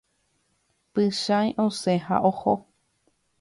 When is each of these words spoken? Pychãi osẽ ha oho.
Pychãi 0.95 1.49
osẽ 1.65 1.99
ha 2.07 2.19
oho. 2.31 2.55